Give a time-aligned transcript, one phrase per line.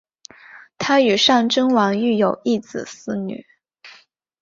[0.79, 3.45] 她与尚贞王育有一子四女。